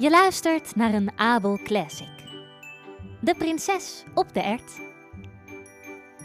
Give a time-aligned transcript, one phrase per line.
[0.00, 2.08] Je luistert naar een Abel Classic.
[3.20, 4.80] De prinses op de ert.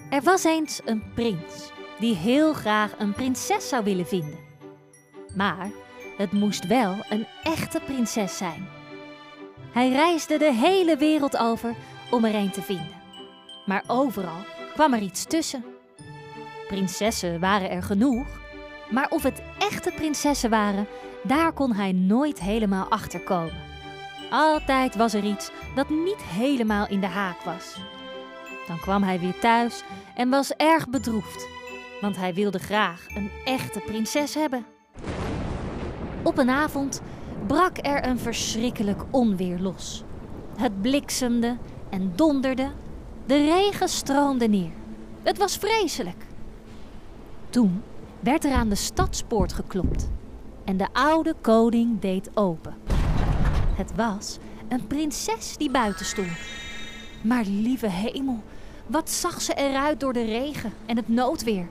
[0.09, 4.39] Er was eens een prins die heel graag een prinses zou willen vinden.
[5.35, 5.71] Maar
[6.17, 8.67] het moest wel een echte prinses zijn.
[9.71, 11.75] Hij reisde de hele wereld over
[12.11, 13.01] om er een te vinden.
[13.65, 15.65] Maar overal kwam er iets tussen.
[16.67, 18.27] Prinsessen waren er genoeg,
[18.89, 20.87] maar of het echte prinsessen waren,
[21.23, 23.63] daar kon hij nooit helemaal achter komen.
[24.29, 27.75] Altijd was er iets dat niet helemaal in de haak was.
[28.67, 29.83] Dan kwam hij weer thuis
[30.15, 31.47] en was erg bedroefd,
[32.01, 34.65] want hij wilde graag een echte prinses hebben.
[36.23, 37.01] Op een avond
[37.47, 40.03] brak er een verschrikkelijk onweer los.
[40.57, 41.57] Het bliksemde
[41.89, 42.71] en donderde,
[43.25, 44.71] de regen stroomde neer.
[45.23, 46.25] Het was vreselijk.
[47.49, 47.83] Toen
[48.25, 50.09] werd er aan de stadspoort geklopt
[50.63, 52.75] en de oude koning deed open.
[53.75, 56.37] Het was een prinses die buiten stond.
[57.21, 58.43] Maar lieve hemel,
[58.87, 61.67] wat zag ze eruit door de regen en het noodweer.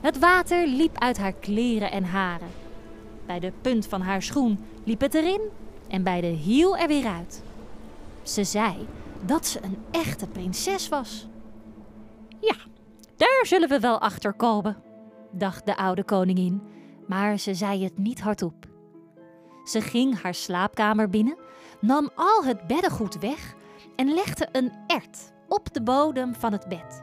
[0.00, 2.50] Het water liep uit haar kleren en haren.
[3.26, 5.40] Bij de punt van haar schoen liep het erin
[5.88, 7.42] en bij de hiel er weer uit.
[8.22, 8.86] Ze zei
[9.24, 11.26] dat ze een echte prinses was.
[12.40, 12.56] Ja,
[13.16, 14.76] daar zullen we wel achter komen,
[15.30, 16.62] dacht de oude koningin,
[17.06, 18.66] maar ze zei het niet hardop.
[19.64, 21.36] Ze ging haar slaapkamer binnen,
[21.80, 23.54] nam al het beddengoed weg
[23.96, 27.02] en legde een ert op de bodem van het bed.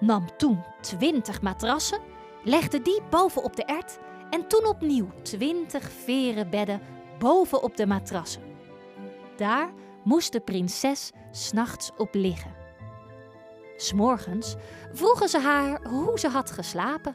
[0.00, 2.00] Nam toen twintig matrassen,
[2.44, 3.98] legde die bovenop de ert
[4.30, 6.80] en toen opnieuw twintig veren bedden
[7.18, 8.42] bovenop de matrassen.
[9.36, 9.70] Daar
[10.04, 12.54] moest de prinses s'nachts op liggen.
[13.76, 14.54] S'morgens
[14.92, 17.14] vroegen ze haar hoe ze had geslapen.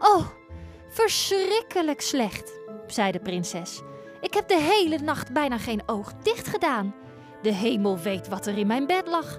[0.00, 0.26] Oh,
[0.88, 2.52] verschrikkelijk slecht,
[2.86, 3.80] zei de prinses.
[4.20, 6.94] Ik heb de hele nacht bijna geen oog dicht gedaan.
[7.42, 9.38] De hemel weet wat er in mijn bed lag.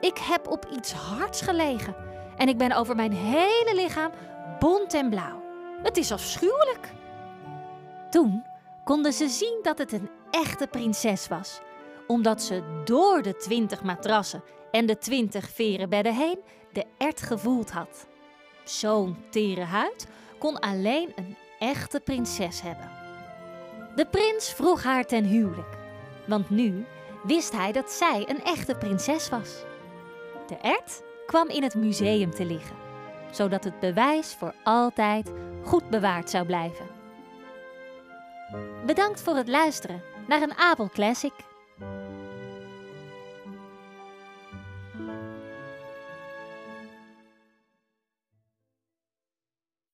[0.00, 1.96] Ik heb op iets hards gelegen
[2.36, 4.10] en ik ben over mijn hele lichaam
[4.58, 5.42] bont en blauw.
[5.82, 6.92] Het is afschuwelijk.
[8.10, 8.44] Toen
[8.84, 11.60] konden ze zien dat het een echte prinses was,
[12.06, 16.38] omdat ze door de twintig matrassen en de twintig veren bedden heen
[16.72, 18.06] de ert gevoeld had
[18.64, 20.06] zo'n tere huid
[20.38, 22.90] kon alleen een echte prinses hebben.
[23.94, 25.76] De prins vroeg haar ten huwelijk,
[26.26, 26.84] want nu
[27.22, 29.62] wist hij dat zij een echte prinses was.
[30.46, 32.76] De ert kwam in het museum te liggen,
[33.30, 35.32] zodat het bewijs voor altijd
[35.64, 36.86] goed bewaard zou blijven.
[38.86, 41.32] Bedankt voor het luisteren naar een Abel Classic.